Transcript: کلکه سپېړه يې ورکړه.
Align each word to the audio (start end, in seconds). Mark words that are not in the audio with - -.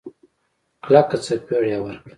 کلکه 0.83 1.17
سپېړه 1.25 1.67
يې 1.71 1.77
ورکړه. 1.81 2.09